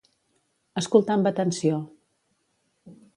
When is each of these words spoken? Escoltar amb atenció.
Escoltar 0.81 1.17
amb 1.19 1.29
atenció. 1.31 1.77